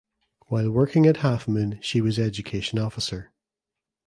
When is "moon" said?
1.47-1.77